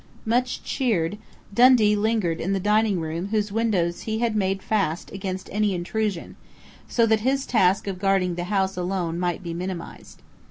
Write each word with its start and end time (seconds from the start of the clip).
Much 0.25 0.63
cheered, 0.63 1.19
Dundee 1.53 1.95
lingered 1.95 2.41
in 2.41 2.53
the 2.53 2.59
dining 2.59 2.99
room 2.99 3.27
whose 3.27 3.51
windows 3.51 4.01
he 4.01 4.17
had 4.17 4.35
made 4.35 4.63
fast 4.63 5.11
against 5.11 5.47
any 5.53 5.75
intrusion, 5.75 6.37
so 6.87 7.05
that 7.05 7.19
his 7.19 7.45
task 7.45 7.85
of 7.85 7.99
guarding 7.99 8.33
the 8.33 8.45
house 8.45 8.75
alone 8.75 9.19
might 9.19 9.43
be 9.43 9.53
minimized. 9.53 10.23